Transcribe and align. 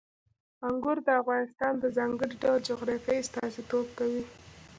انګور 0.67 0.97
د 1.07 1.09
افغانستان 1.21 1.73
د 1.79 1.85
ځانګړي 1.97 2.35
ډول 2.41 2.59
جغرافیې 2.69 3.19
استازیتوب 3.23 3.85
کوي. 3.97 4.23